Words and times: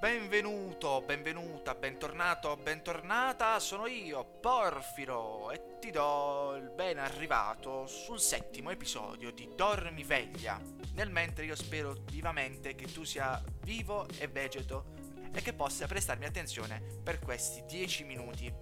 Benvenuto, 0.00 1.02
benvenuta, 1.04 1.74
bentornato, 1.74 2.56
bentornata, 2.56 3.58
sono 3.58 3.88
io, 3.88 4.24
Porfiro, 4.40 5.50
e 5.50 5.78
ti 5.80 5.90
do 5.90 6.54
il 6.54 6.70
ben 6.70 6.98
arrivato 6.98 7.88
sul 7.88 8.20
settimo 8.20 8.70
episodio 8.70 9.32
di 9.32 9.50
Dormiveglia. 9.56 10.60
Nel 10.92 11.10
mentre 11.10 11.46
io 11.46 11.56
spero 11.56 11.96
vivamente 12.12 12.76
che 12.76 12.86
tu 12.86 13.02
sia 13.02 13.42
vivo 13.64 14.06
e 14.18 14.28
vegeto 14.28 14.94
e 15.32 15.42
che 15.42 15.52
possa 15.52 15.88
prestarmi 15.88 16.26
attenzione 16.26 16.80
per 17.02 17.18
questi 17.18 17.64
10 17.64 18.04
minuti. 18.04 18.54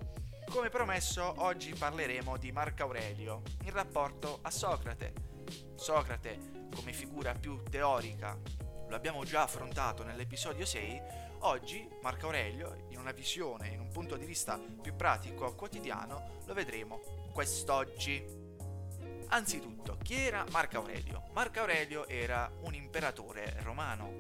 Come 0.49 0.71
promesso, 0.71 1.35
oggi 1.43 1.75
parleremo 1.75 2.39
di 2.39 2.51
Marco 2.51 2.85
Aurelio 2.85 3.43
in 3.65 3.73
rapporto 3.73 4.39
a 4.41 4.51
Socrate. 4.51 5.13
Socrate 5.75 6.69
come 6.75 6.95
figura 6.95 7.35
più 7.35 7.63
teorica 7.63 8.65
lo 8.89 8.95
abbiamo 8.95 9.25
già 9.25 9.43
affrontato 9.43 10.05
nell'episodio 10.05 10.65
6, 10.65 11.26
Oggi 11.41 11.89
Marco 12.03 12.27
Aurelio, 12.27 12.87
in 12.89 12.99
una 12.99 13.13
visione, 13.13 13.69
in 13.69 13.81
un 13.81 13.89
punto 13.89 14.17
di 14.17 14.25
vista 14.25 14.59
più 14.59 14.97
pratico, 14.97 15.55
quotidiano, 15.55 16.41
lo 16.45 16.55
vedremo 16.55 17.01
quest'oggi. 17.33 18.45
Anzitutto, 19.29 19.99
chi 20.03 20.15
era 20.15 20.45
Marco 20.51 20.79
Aurelio? 20.79 21.25
Marco 21.33 21.61
Aurelio 21.61 22.07
era 22.09 22.51
un 22.63 22.75
imperatore 22.75 23.57
romano. 23.63 24.19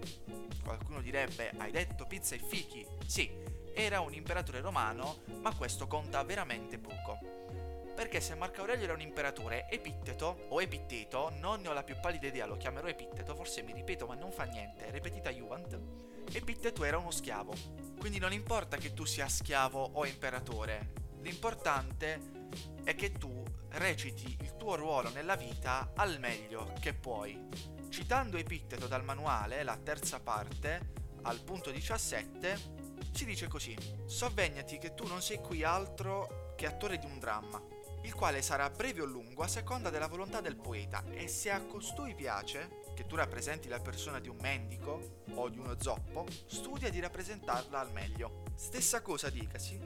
Qualcuno 0.62 1.00
direbbe, 1.00 1.52
hai 1.56 1.70
detto 1.70 2.06
pizza 2.06 2.34
e 2.34 2.38
fichi? 2.38 2.86
Sì, 3.06 3.30
era 3.72 4.00
un 4.00 4.12
imperatore 4.12 4.60
romano, 4.60 5.18
ma 5.40 5.54
questo 5.54 5.86
conta 5.86 6.22
veramente 6.22 6.78
poco. 6.78 7.18
Perché 7.94 8.20
se 8.20 8.34
Marco 8.34 8.60
Aurelio 8.60 8.84
era 8.84 8.92
un 8.92 9.00
imperatore, 9.00 9.68
Epitteto 9.70 10.46
o 10.50 10.60
Epitteto, 10.60 11.30
non 11.38 11.62
ne 11.62 11.68
ho 11.68 11.72
la 11.72 11.82
più 11.82 11.98
pallida 11.98 12.26
idea, 12.26 12.46
lo 12.46 12.58
chiamerò 12.58 12.86
Epitteto, 12.88 13.34
forse 13.34 13.62
mi 13.62 13.72
ripeto 13.72 14.06
ma 14.06 14.14
non 14.14 14.30
fa 14.30 14.44
niente, 14.44 14.90
ripetita 14.90 15.30
Juvent, 15.30 16.05
Epitteto 16.32 16.84
era 16.84 16.98
uno 16.98 17.10
schiavo. 17.10 17.54
Quindi 17.98 18.18
non 18.18 18.32
importa 18.32 18.76
che 18.76 18.92
tu 18.94 19.04
sia 19.04 19.28
schiavo 19.28 19.82
o 19.94 20.06
imperatore, 20.06 20.92
l'importante 21.22 22.34
è 22.84 22.94
che 22.94 23.12
tu 23.12 23.42
reciti 23.70 24.36
il 24.40 24.56
tuo 24.56 24.76
ruolo 24.76 25.10
nella 25.10 25.36
vita 25.36 25.92
al 25.96 26.18
meglio 26.18 26.72
che 26.80 26.94
puoi. 26.94 27.74
Citando 27.88 28.36
Epitteto 28.36 28.86
dal 28.86 29.04
manuale, 29.04 29.62
la 29.62 29.76
terza 29.76 30.20
parte, 30.20 30.92
al 31.22 31.40
punto 31.42 31.70
17, 31.70 32.74
si 33.12 33.24
dice 33.24 33.48
così: 33.48 33.76
Sovvegnati 34.04 34.78
che 34.78 34.94
tu 34.94 35.06
non 35.06 35.22
sei 35.22 35.38
qui 35.38 35.64
altro 35.64 36.54
che 36.56 36.66
attore 36.66 36.98
di 36.98 37.06
un 37.06 37.18
dramma, 37.18 37.60
il 38.02 38.14
quale 38.14 38.42
sarà 38.42 38.70
breve 38.70 39.02
o 39.02 39.04
lungo 39.04 39.42
a 39.42 39.48
seconda 39.48 39.90
della 39.90 40.06
volontà 40.06 40.40
del 40.40 40.56
poeta, 40.56 41.02
e 41.10 41.26
se 41.26 41.50
a 41.50 41.62
costui 41.62 42.14
piace, 42.14 42.82
che 42.96 43.06
tu 43.06 43.14
rappresenti 43.14 43.68
la 43.68 43.78
persona 43.78 44.18
di 44.18 44.28
un 44.28 44.38
mendico 44.40 45.20
o 45.34 45.50
di 45.50 45.58
uno 45.58 45.76
zoppo, 45.78 46.26
studia 46.46 46.88
di 46.88 46.98
rappresentarla 46.98 47.78
al 47.78 47.92
meglio. 47.92 48.44
Stessa 48.56 49.02
cosa 49.02 49.28
dicasi 49.28 49.78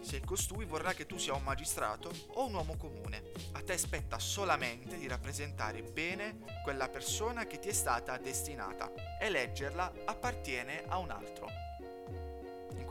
se 0.00 0.20
costui 0.20 0.64
vorrà 0.64 0.92
che 0.92 1.06
tu 1.06 1.18
sia 1.18 1.34
un 1.34 1.42
magistrato 1.42 2.12
o 2.34 2.46
un 2.46 2.54
uomo 2.54 2.76
comune. 2.76 3.32
A 3.52 3.62
te 3.62 3.76
spetta 3.76 4.18
solamente 4.20 4.96
di 4.96 5.08
rappresentare 5.08 5.82
bene 5.82 6.38
quella 6.62 6.88
persona 6.88 7.46
che 7.46 7.58
ti 7.58 7.68
è 7.68 7.72
stata 7.72 8.16
destinata. 8.18 8.92
Eleggerla 9.18 9.92
appartiene 10.04 10.84
a 10.86 10.98
un 10.98 11.10
altro. 11.10 11.63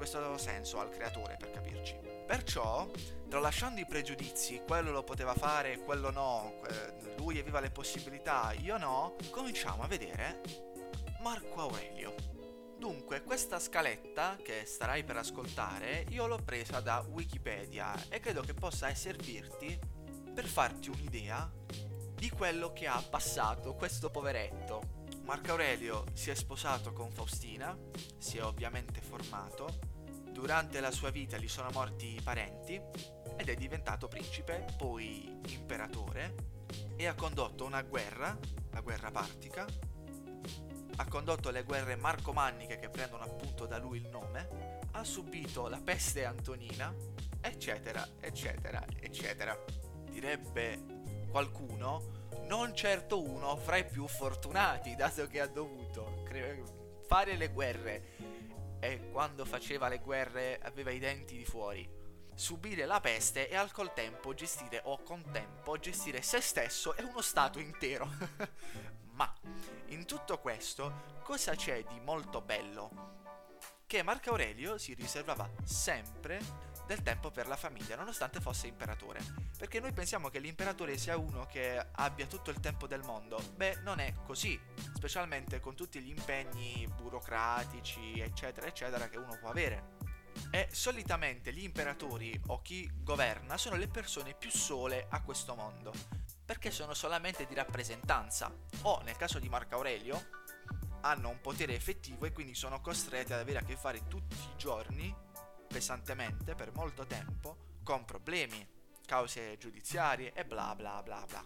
Questo 0.03 0.37
senso 0.37 0.81
al 0.81 0.89
creatore, 0.89 1.37
per 1.39 1.51
capirci. 1.51 1.97
Perciò, 2.27 2.91
tralasciando 3.29 3.79
i 3.79 3.85
pregiudizi, 3.85 4.61
quello 4.67 4.91
lo 4.91 5.01
poteva 5.01 5.33
fare, 5.33 5.79
quello 5.79 6.11
no, 6.11 6.59
lui 7.15 7.39
aveva 7.39 7.61
le 7.61 7.71
possibilità, 7.71 8.51
io 8.51 8.77
no, 8.77 9.15
cominciamo 9.29 9.81
a 9.81 9.87
vedere 9.87 10.41
Marco 11.21 11.61
Aurelio. 11.61 12.15
Dunque, 12.77 13.23
questa 13.23 13.59
scaletta 13.59 14.37
che 14.43 14.65
starai 14.65 15.05
per 15.05 15.15
ascoltare, 15.15 16.05
io 16.09 16.27
l'ho 16.27 16.39
presa 16.43 16.81
da 16.81 17.01
Wikipedia 17.09 17.93
e 18.09 18.19
credo 18.19 18.41
che 18.41 18.53
possa 18.53 18.93
servirti 18.93 19.79
per 20.33 20.45
farti 20.45 20.89
un'idea 20.89 21.49
di 22.13 22.29
quello 22.29 22.73
che 22.73 22.87
ha 22.87 23.01
passato 23.09 23.73
questo 23.75 24.09
poveretto. 24.11 24.81
Marco 25.23 25.51
Aurelio 25.51 26.03
si 26.11 26.29
è 26.29 26.35
sposato 26.35 26.91
con 26.91 27.09
Faustina, 27.09 27.77
si 28.17 28.37
è 28.37 28.43
ovviamente 28.43 28.99
formato, 28.99 29.91
Durante 30.33 30.81
la 30.81 30.91
sua 30.91 31.11
vita 31.11 31.37
gli 31.37 31.47
sono 31.47 31.69
morti 31.71 32.15
i 32.15 32.21
parenti 32.21 32.81
ed 33.37 33.47
è 33.47 33.55
diventato 33.55 34.07
principe, 34.07 34.65
poi 34.75 35.39
imperatore 35.47 36.35
e 36.97 37.05
ha 37.05 37.13
condotto 37.13 37.63
una 37.63 37.83
guerra, 37.83 38.37
la 38.71 38.81
guerra 38.81 39.11
partica, 39.11 39.65
ha 40.95 41.07
condotto 41.07 41.51
le 41.51 41.63
guerre 41.63 41.95
marcomanniche 41.95 42.77
che 42.77 42.89
prendono 42.89 43.23
appunto 43.23 43.65
da 43.67 43.77
lui 43.77 43.99
il 43.99 44.09
nome, 44.09 44.79
ha 44.91 45.03
subito 45.03 45.67
la 45.67 45.79
peste 45.79 46.25
antonina, 46.25 46.93
eccetera, 47.39 48.05
eccetera, 48.19 48.83
eccetera. 48.99 49.57
Direbbe 50.09 51.27
qualcuno, 51.29 52.21
non 52.47 52.75
certo 52.75 53.21
uno 53.21 53.55
fra 53.55 53.77
i 53.77 53.85
più 53.85 54.07
fortunati, 54.07 54.95
dato 54.95 55.27
che 55.27 55.39
ha 55.39 55.47
dovuto 55.47 56.23
fare 57.07 57.37
le 57.37 57.49
guerre 57.49 58.32
e 58.83 59.09
quando 59.11 59.45
faceva 59.45 59.87
le 59.87 59.99
guerre 59.99 60.59
aveva 60.61 60.91
i 60.91 60.99
denti 60.99 61.37
di 61.37 61.45
fuori. 61.45 61.89
Subire 62.35 62.85
la 62.85 62.99
peste 62.99 63.47
e 63.47 63.55
al 63.55 63.71
contempo 63.71 64.33
gestire 64.33 64.81
o 64.83 65.01
contempo 65.01 65.77
gestire 65.77 66.21
se 66.21 66.41
stesso 66.41 66.93
e 66.97 67.03
uno 67.03 67.21
stato 67.21 67.59
intero. 67.59 68.09
Ma 69.15 69.33
in 69.87 70.05
tutto 70.05 70.37
questo 70.39 71.21
cosa 71.23 71.55
c'è 71.55 71.81
di 71.85 71.97
molto 72.01 72.41
bello? 72.41 73.21
Che 73.85 74.03
Marco 74.03 74.31
Aurelio 74.31 74.77
si 74.77 74.93
riservava 74.93 75.49
sempre 75.63 76.41
del 76.85 77.01
tempo 77.01 77.31
per 77.31 77.47
la 77.47 77.55
famiglia, 77.55 77.95
nonostante 77.95 78.41
fosse 78.41 78.67
imperatore. 78.67 79.21
Perché 79.57 79.79
noi 79.79 79.93
pensiamo 79.93 80.29
che 80.29 80.39
l'imperatore 80.39 80.97
sia 80.97 81.17
uno 81.17 81.45
che 81.45 81.83
abbia 81.91 82.25
tutto 82.27 82.49
il 82.49 82.59
tempo 82.59 82.87
del 82.87 83.03
mondo. 83.03 83.41
Beh, 83.55 83.79
non 83.83 83.99
è 83.99 84.13
così, 84.25 84.59
specialmente 84.93 85.59
con 85.59 85.75
tutti 85.75 86.01
gli 86.01 86.09
impegni 86.09 86.87
burocratici, 86.87 88.19
eccetera, 88.19 88.67
eccetera, 88.67 89.09
che 89.09 89.17
uno 89.17 89.37
può 89.39 89.49
avere. 89.49 90.11
E 90.51 90.67
solitamente 90.71 91.53
gli 91.53 91.63
imperatori 91.63 92.39
o 92.47 92.61
chi 92.61 92.89
governa 93.01 93.57
sono 93.57 93.75
le 93.75 93.87
persone 93.87 94.33
più 94.33 94.49
sole 94.49 95.07
a 95.09 95.21
questo 95.21 95.55
mondo, 95.55 95.93
perché 96.45 96.71
sono 96.71 96.93
solamente 96.93 97.45
di 97.45 97.53
rappresentanza, 97.53 98.51
o 98.81 99.01
nel 99.03 99.15
caso 99.15 99.39
di 99.39 99.49
Marco 99.49 99.75
Aurelio, 99.75 100.41
hanno 101.01 101.29
un 101.29 101.41
potere 101.41 101.75
effettivo 101.75 102.25
e 102.25 102.31
quindi 102.31 102.55
sono 102.55 102.81
costretti 102.81 103.33
ad 103.33 103.39
avere 103.39 103.59
a 103.59 103.63
che 103.63 103.75
fare 103.75 104.07
tutti 104.07 104.35
i 104.35 104.55
giorni 104.57 105.13
pesantemente 105.73 106.53
per 106.53 106.71
molto 106.75 107.03
tempo 107.07 107.79
con 107.83 108.05
problemi, 108.05 108.63
cause 109.07 109.57
giudiziarie 109.57 110.31
e 110.33 110.45
bla 110.45 110.75
bla 110.75 111.01
bla 111.01 111.25
bla. 111.27 111.43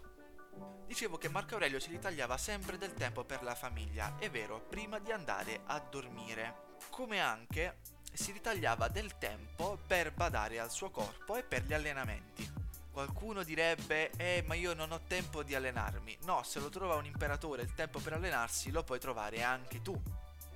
Dicevo 0.85 1.17
che 1.17 1.29
Marco 1.29 1.53
Aurelio 1.53 1.79
si 1.79 1.91
ritagliava 1.91 2.37
sempre 2.37 2.77
del 2.77 2.93
tempo 2.93 3.23
per 3.23 3.41
la 3.41 3.55
famiglia, 3.55 4.17
è 4.19 4.29
vero, 4.29 4.59
prima 4.59 4.99
di 4.99 5.13
andare 5.13 5.61
a 5.67 5.79
dormire, 5.79 6.75
come 6.89 7.21
anche 7.21 7.77
si 8.11 8.33
ritagliava 8.33 8.89
del 8.89 9.17
tempo 9.17 9.79
per 9.87 10.11
badare 10.11 10.59
al 10.59 10.71
suo 10.71 10.89
corpo 10.89 11.37
e 11.37 11.43
per 11.43 11.63
gli 11.63 11.73
allenamenti. 11.73 12.51
Qualcuno 12.91 13.43
direbbe, 13.43 14.11
eh 14.17 14.43
ma 14.45 14.55
io 14.55 14.73
non 14.73 14.91
ho 14.91 14.99
tempo 15.07 15.41
di 15.41 15.55
allenarmi. 15.55 16.17
No, 16.23 16.43
se 16.43 16.59
lo 16.59 16.67
trova 16.67 16.95
un 16.95 17.05
imperatore 17.05 17.61
il 17.61 17.73
tempo 17.73 17.99
per 17.99 18.13
allenarsi, 18.13 18.71
lo 18.71 18.83
puoi 18.83 18.99
trovare 18.99 19.41
anche 19.41 19.81
tu. 19.81 19.97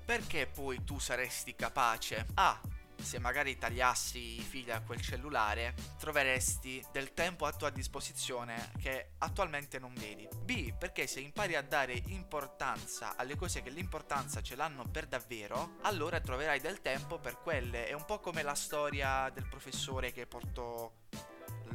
Perché 0.03 0.46
poi 0.48 0.84
tu 0.84 1.00
saresti 1.00 1.56
capace 1.56 2.26
A 2.34 2.59
se 3.01 3.19
magari 3.19 3.57
tagliassi 3.57 4.39
i 4.39 4.41
fili 4.41 4.72
a 4.72 4.81
quel 4.81 5.01
cellulare, 5.01 5.73
troveresti 5.97 6.84
del 6.91 7.13
tempo 7.13 7.45
a 7.45 7.51
tua 7.51 7.69
disposizione 7.69 8.72
che 8.79 9.12
attualmente 9.19 9.79
non 9.79 9.94
vedi. 9.94 10.28
B, 10.44 10.73
perché 10.78 11.07
se 11.07 11.19
impari 11.19 11.56
a 11.56 11.61
dare 11.61 11.94
importanza 12.07 13.16
alle 13.16 13.35
cose 13.35 13.61
che 13.61 13.69
l'importanza 13.69 14.41
ce 14.41 14.56
l'hanno 14.56 14.85
per 14.85 15.07
davvero, 15.07 15.78
allora 15.81 16.19
troverai 16.19 16.59
del 16.59 16.81
tempo 16.81 17.19
per 17.19 17.38
quelle. 17.38 17.87
È 17.87 17.93
un 17.93 18.05
po' 18.05 18.20
come 18.20 18.43
la 18.43 18.55
storia 18.55 19.29
del 19.29 19.47
professore 19.47 20.11
che 20.11 20.28
portò 20.28 20.91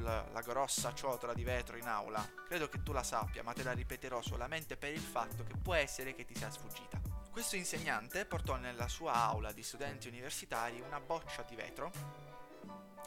la, 0.02 0.42
grossa 0.44 0.94
ciotola 0.94 1.34
di 1.34 1.44
vetro 1.44 1.76
in 1.76 1.86
aula. 1.86 2.26
Credo 2.46 2.68
che 2.68 2.82
tu 2.82 2.92
la 2.92 3.02
sappia, 3.02 3.42
ma 3.42 3.52
te 3.52 3.62
la 3.62 3.72
ripeterò 3.72 4.22
solamente 4.22 4.76
per 4.76 4.92
il 4.92 5.00
fatto 5.00 5.44
che 5.44 5.54
può 5.56 5.74
essere 5.74 6.14
che 6.14 6.24
ti 6.24 6.34
sia 6.34 6.50
sfuggita. 6.50 7.05
Questo 7.36 7.56
insegnante 7.56 8.24
portò 8.24 8.56
nella 8.56 8.88
sua 8.88 9.12
aula 9.12 9.52
di 9.52 9.62
studenti 9.62 10.08
universitari 10.08 10.80
una 10.80 11.00
boccia 11.00 11.42
di 11.42 11.54
vetro 11.54 11.92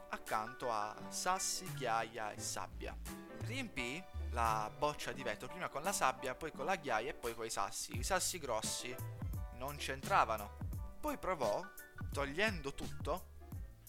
accanto 0.09 0.71
a 0.71 0.95
sassi, 1.09 1.65
ghiaia 1.73 2.31
e 2.33 2.39
sabbia. 2.39 2.95
Riempì 3.45 4.03
la 4.29 4.71
boccia 4.77 5.13
di 5.13 5.23
vetro 5.23 5.47
prima 5.47 5.67
con 5.67 5.81
la 5.81 5.91
sabbia, 5.91 6.35
poi 6.35 6.51
con 6.51 6.65
la 6.65 6.75
ghiaia 6.75 7.09
e 7.09 7.15
poi 7.15 7.33
con 7.33 7.43
i 7.43 7.49
sassi. 7.49 7.97
I 7.97 8.03
sassi 8.03 8.37
grossi 8.37 8.95
non 9.55 9.77
c'entravano. 9.77 10.57
Poi 11.01 11.17
provò, 11.17 11.65
togliendo 12.13 12.75
tutto, 12.75 13.29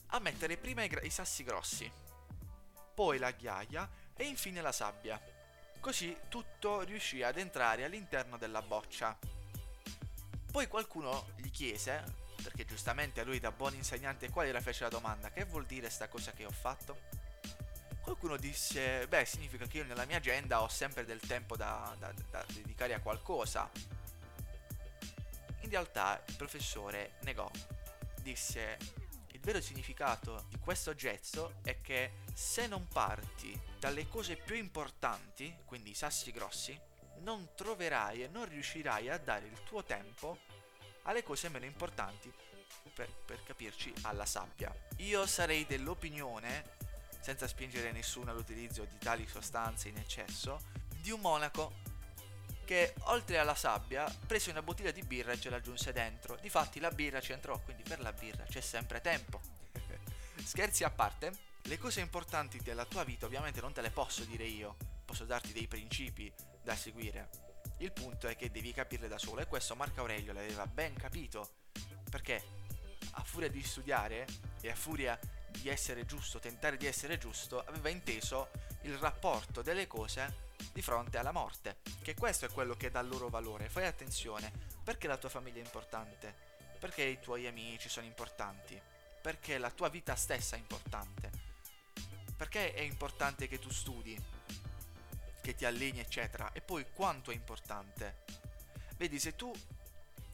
a 0.06 0.20
mettere 0.20 0.56
prima 0.56 0.82
i, 0.82 0.88
gra- 0.88 1.02
i 1.02 1.10
sassi 1.10 1.44
grossi, 1.44 1.92
poi 2.94 3.18
la 3.18 3.30
ghiaia 3.30 3.86
e 4.16 4.24
infine 4.24 4.62
la 4.62 4.72
sabbia. 4.72 5.20
Così 5.80 6.16
tutto 6.30 6.80
riuscì 6.80 7.22
ad 7.22 7.36
entrare 7.36 7.84
all'interno 7.84 8.38
della 8.38 8.62
boccia. 8.62 9.18
Poi 10.50 10.66
qualcuno 10.66 11.28
gli 11.36 11.50
chiese 11.50 12.02
perché 12.42 12.64
giustamente 12.64 13.20
a 13.20 13.24
lui 13.24 13.38
da 13.38 13.52
buon 13.52 13.74
insegnante 13.74 14.30
quale 14.30 14.50
le 14.50 14.60
fece 14.60 14.82
la 14.82 14.88
domanda, 14.88 15.30
che 15.30 15.44
vuol 15.44 15.64
dire 15.66 15.88
sta 15.90 16.08
cosa 16.08 16.32
che 16.32 16.44
ho 16.44 16.50
fatto? 16.50 16.98
Qualcuno 18.00 18.36
disse, 18.36 19.06
beh, 19.06 19.24
significa 19.24 19.66
che 19.66 19.78
io 19.78 19.84
nella 19.84 20.06
mia 20.06 20.16
agenda 20.16 20.62
ho 20.62 20.68
sempre 20.68 21.04
del 21.04 21.20
tempo 21.20 21.56
da, 21.56 21.94
da, 21.98 22.12
da 22.30 22.44
dedicare 22.52 22.94
a 22.94 23.00
qualcosa. 23.00 23.70
In 25.60 25.70
realtà 25.70 26.20
il 26.26 26.34
professore 26.36 27.12
negò, 27.20 27.48
disse, 28.22 28.78
il 29.28 29.40
vero 29.40 29.60
significato 29.60 30.46
di 30.48 30.58
questo 30.58 30.94
gesto 30.94 31.56
è 31.62 31.80
che 31.80 32.22
se 32.34 32.66
non 32.66 32.88
parti 32.88 33.58
dalle 33.78 34.08
cose 34.08 34.36
più 34.36 34.56
importanti, 34.56 35.54
quindi 35.64 35.90
i 35.90 35.94
sassi 35.94 36.32
grossi, 36.32 36.78
non 37.18 37.50
troverai 37.54 38.22
e 38.22 38.28
non 38.28 38.48
riuscirai 38.48 39.08
a 39.08 39.18
dare 39.18 39.46
il 39.46 39.62
tuo 39.64 39.84
tempo 39.84 40.38
alle 41.02 41.22
cose 41.22 41.48
meno 41.48 41.64
importanti, 41.64 42.32
per, 42.94 43.10
per 43.24 43.42
capirci, 43.42 43.92
alla 44.02 44.26
sabbia. 44.26 44.74
Io 44.98 45.26
sarei 45.26 45.66
dell'opinione, 45.66 46.76
senza 47.20 47.46
spingere 47.46 47.92
nessuno 47.92 48.30
all'utilizzo 48.30 48.84
di 48.84 48.98
tali 48.98 49.26
sostanze 49.26 49.88
in 49.88 49.96
eccesso, 49.98 50.60
di 51.00 51.10
un 51.10 51.20
monaco 51.20 51.88
che 52.64 52.94
oltre 53.06 53.38
alla 53.38 53.54
sabbia 53.54 54.04
prese 54.26 54.50
una 54.50 54.62
bottiglia 54.62 54.92
di 54.92 55.02
birra 55.02 55.32
e 55.32 55.40
ce 55.40 55.50
l'aggiunse 55.50 55.92
dentro. 55.92 56.36
Difatti 56.40 56.78
la 56.78 56.90
birra 56.90 57.20
ci 57.20 57.32
entrò, 57.32 57.58
quindi 57.60 57.82
per 57.82 58.00
la 58.00 58.12
birra 58.12 58.44
c'è 58.44 58.60
sempre 58.60 59.00
tempo. 59.00 59.40
Scherzi 60.44 60.84
a 60.84 60.90
parte, 60.90 61.32
le 61.62 61.78
cose 61.78 62.00
importanti 62.00 62.58
della 62.58 62.84
tua 62.84 63.04
vita 63.04 63.26
ovviamente 63.26 63.60
non 63.60 63.72
te 63.72 63.80
le 63.80 63.90
posso 63.90 64.22
dire 64.24 64.44
io, 64.44 64.76
posso 65.10 65.24
darti 65.24 65.52
dei 65.52 65.66
principi 65.66 66.32
da 66.62 66.76
seguire. 66.76 67.30
Il 67.78 67.90
punto 67.90 68.28
è 68.28 68.36
che 68.36 68.48
devi 68.48 68.72
capirle 68.72 69.08
da 69.08 69.18
solo 69.18 69.40
e 69.40 69.46
questo 69.46 69.74
Marco 69.74 70.02
Aurelio 70.02 70.32
l'aveva 70.32 70.68
ben 70.68 70.94
capito, 70.94 71.54
perché 72.08 72.40
a 73.12 73.24
furia 73.24 73.50
di 73.50 73.60
studiare 73.60 74.24
e 74.60 74.70
a 74.70 74.74
furia 74.76 75.18
di 75.48 75.68
essere 75.68 76.06
giusto, 76.06 76.38
tentare 76.38 76.76
di 76.76 76.86
essere 76.86 77.18
giusto, 77.18 77.58
aveva 77.66 77.88
inteso 77.88 78.50
il 78.82 78.96
rapporto 78.98 79.62
delle 79.62 79.88
cose 79.88 80.48
di 80.72 80.80
fronte 80.80 81.18
alla 81.18 81.32
morte, 81.32 81.78
che 82.02 82.14
questo 82.14 82.44
è 82.44 82.50
quello 82.50 82.76
che 82.76 82.92
dà 82.92 83.02
loro 83.02 83.28
valore. 83.28 83.68
Fai 83.68 83.86
attenzione, 83.86 84.52
perché 84.84 85.08
la 85.08 85.16
tua 85.16 85.28
famiglia 85.28 85.60
è 85.60 85.64
importante? 85.64 86.32
Perché 86.78 87.02
i 87.02 87.18
tuoi 87.18 87.48
amici 87.48 87.88
sono 87.88 88.06
importanti? 88.06 88.80
Perché 89.20 89.58
la 89.58 89.72
tua 89.72 89.88
vita 89.88 90.14
stessa 90.14 90.54
è 90.54 90.58
importante? 90.60 91.30
Perché 92.36 92.72
è 92.74 92.80
importante 92.80 93.48
che 93.48 93.58
tu 93.58 93.70
studi, 93.70 94.16
ti 95.60 95.66
alleni, 95.66 96.00
eccetera? 96.00 96.52
E 96.54 96.62
poi 96.62 96.86
quanto 96.90 97.30
è 97.30 97.34
importante? 97.34 98.24
Vedi, 98.96 99.20
se 99.20 99.36
tu 99.36 99.52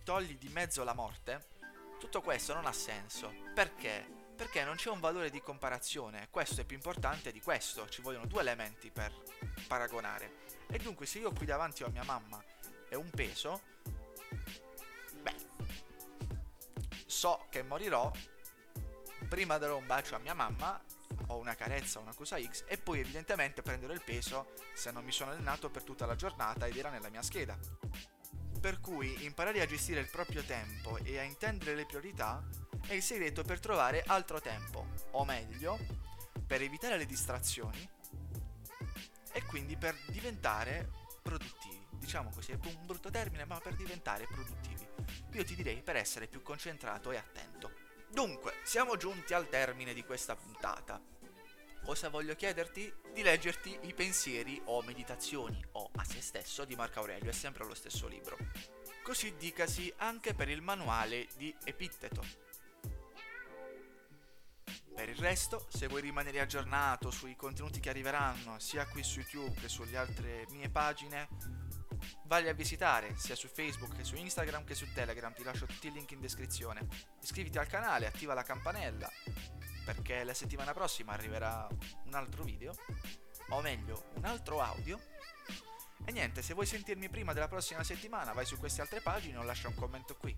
togli 0.05 0.39
di 0.39 0.47
mezzo 0.51 0.85
la 0.85 0.93
morte, 0.93 1.47
tutto 1.99 2.21
questo 2.21 2.55
non 2.55 2.65
ha 2.65 2.73
senso. 2.73 3.35
Perché? 3.53 4.09
Perché 4.37 4.63
non 4.63 4.77
c'è 4.77 4.89
un 4.89 5.01
valore 5.01 5.31
di 5.31 5.41
comparazione. 5.41 6.29
Questo 6.31 6.61
è 6.61 6.65
più 6.65 6.77
importante 6.77 7.33
di 7.33 7.41
questo. 7.41 7.89
Ci 7.89 8.03
vogliono 8.03 8.27
due 8.27 8.43
elementi 8.43 8.93
per 8.93 9.13
paragonare. 9.67 10.45
E 10.69 10.79
dunque 10.79 11.07
se 11.07 11.19
io 11.19 11.33
qui 11.33 11.45
davanti 11.45 11.83
ho 11.83 11.89
mia 11.89 12.05
mamma 12.05 12.41
e 12.89 12.95
un 12.95 13.11
peso, 13.11 13.63
beh, 15.23 15.35
so 17.05 17.47
che 17.51 17.65
morirò, 17.65 18.13
prima 19.29 19.59
darò 19.59 19.77
un 19.77 19.87
bacio 19.87 20.15
a 20.15 20.19
mia 20.19 20.35
mamma, 20.35 20.81
una 21.39 21.55
carezza 21.55 21.99
o 21.99 22.03
una 22.03 22.15
cosa 22.15 22.41
X, 22.41 22.65
e 22.67 22.79
poi 22.79 23.01
evidentemente 23.01 23.63
prenderò 23.63 23.93
il 23.93 24.03
peso 24.03 24.53
se 24.75 24.91
non 24.91 25.05
mi 25.05 25.13
sono 25.13 25.31
allenato 25.31 25.71
per 25.71 25.83
tutta 25.83 26.07
la 26.07 26.17
giornata 26.17 26.67
ed 26.67 26.77
era 26.77 26.91
nella 26.91 27.11
mia 27.11 27.23
scheda. 27.23 27.59
Per 28.61 28.81
cui 28.81 29.25
imparare 29.25 29.61
a 29.61 29.67
gestire 29.67 30.01
il 30.01 30.11
proprio 30.11 30.43
tempo 30.43 30.97
e 30.99 31.19
a 31.19 31.23
intendere 31.23 31.75
le 31.75 31.87
priorità 31.87 32.45
è 32.87 32.95
il 32.95 33.03
segreto 33.03 33.43
per 33.43 33.61
trovare 33.61 34.03
altro 34.07 34.41
tempo, 34.41 34.87
o 35.13 35.25
meglio, 35.25 35.79
per 36.47 36.63
evitare 36.63 36.97
le 36.97 37.07
distrazioni 37.07 37.89
e 39.33 39.45
quindi 39.45 39.77
per 39.77 39.97
diventare 40.09 40.91
produttivi. 41.23 41.85
Diciamo 41.91 42.31
così, 42.31 42.53
è 42.53 42.59
un 42.63 42.87
brutto 42.87 43.11
termine, 43.11 43.45
ma 43.45 43.59
per 43.59 43.75
diventare 43.75 44.27
produttivi. 44.27 44.87
Io 45.33 45.45
ti 45.45 45.55
direi 45.55 45.83
per 45.83 45.97
essere 45.97 46.27
più 46.27 46.43
concentrato 46.43 47.11
e 47.11 47.17
attento. 47.17 47.73
Dunque, 48.11 48.55
siamo 48.63 48.97
giunti 48.97 49.35
al 49.35 49.49
termine 49.49 49.93
di 49.93 50.05
questa 50.05 50.37
puntata. 50.37 51.01
Cosa 51.87 52.09
voglio 52.09 52.35
chiederti? 52.35 52.93
Di 53.15 53.23
leggerti 53.23 53.79
i 53.83 53.95
pensieri 53.95 54.61
o 54.65 54.83
meditazioni 54.83 55.65
o 55.75 55.89
a 55.95 56.03
se 56.03 56.21
stesso 56.21 56.65
di 56.65 56.75
Marco 56.75 56.99
Aurelio, 56.99 57.31
è 57.31 57.33
sempre 57.33 57.65
lo 57.65 57.75
stesso 57.75 58.09
libro. 58.09 58.37
Così 59.05 59.37
dicasi 59.37 59.95
anche 59.99 60.35
per 60.35 60.49
il 60.49 60.63
manuale 60.63 61.29
di 61.37 61.55
Epitteto, 61.63 62.25
per 64.97 65.09
il 65.11 65.17
resto, 65.17 65.69
se 65.71 65.87
vuoi 65.87 66.01
rimanere 66.01 66.41
aggiornato 66.41 67.13
sui 67.13 67.37
contenuti 67.37 67.79
che 67.79 67.91
arriveranno 67.91 68.59
sia 68.59 68.85
qui 68.89 69.05
su 69.05 69.21
YouTube 69.21 69.61
che 69.61 69.69
sulle 69.69 69.97
altre 69.97 70.45
mie 70.51 70.69
pagine, 70.69 71.29
vai 72.25 72.49
a 72.49 72.53
visitare 72.53 73.15
sia 73.17 73.37
su 73.37 73.47
Facebook 73.47 73.95
che 73.95 74.03
su 74.03 74.17
Instagram 74.17 74.65
che 74.65 74.75
su 74.75 74.93
Telegram, 74.93 75.33
ti 75.33 75.45
lascio 75.45 75.67
tutti 75.67 75.87
i 75.87 75.93
link 75.93 76.11
in 76.11 76.21
descrizione. 76.21 76.85
Iscriviti 77.23 77.59
al 77.59 77.69
canale, 77.69 78.07
attiva 78.07 78.35
la 78.35 78.43
campanella, 78.43 79.09
perché 79.87 80.25
la 80.25 80.35
settimana 80.35 80.73
prossima 80.73 81.13
arriverà 81.13 81.69
un 82.07 82.15
altro 82.15 82.43
video, 82.43 82.75
o 83.51 83.61
meglio, 83.63 84.11
un 84.17 84.25
altro 84.25 84.61
audio. 84.61 85.01
E 86.05 86.11
niente, 86.11 86.43
se 86.43 86.55
vuoi 86.55 86.67
sentirmi 86.67 87.09
prima 87.09 87.33
della 87.33 87.47
prossima 87.47 87.85
settimana, 87.85 88.33
vai 88.33 88.45
su 88.45 88.59
queste 88.59 88.81
altre 88.81 89.01
pagine 89.01 89.39
o 89.39 89.45
lascia 89.45 89.69
un 89.69 89.75
commento 89.75 90.17
qui 90.17 90.35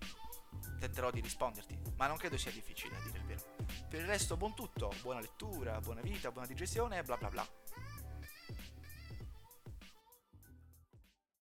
tenterò 0.79 1.09
di 1.09 1.19
risponderti, 1.19 1.77
ma 1.97 2.05
non 2.05 2.17
credo 2.17 2.37
sia 2.37 2.51
difficile 2.51 2.95
a 2.95 3.01
dire 3.01 3.17
il 3.17 3.25
vero. 3.25 3.55
Per 3.89 3.99
il 3.99 4.05
resto 4.05 4.37
buon 4.37 4.53
tutto, 4.53 4.93
buona 5.01 5.19
lettura, 5.19 5.79
buona 5.81 6.01
vita, 6.01 6.31
buona 6.31 6.47
digestione 6.47 6.99
e 6.99 7.03
bla 7.03 7.17
bla 7.17 7.29
bla. 7.29 7.47